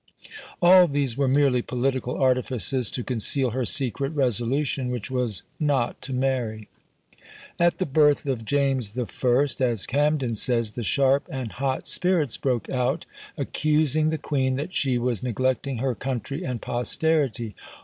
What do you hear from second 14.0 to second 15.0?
the queen that she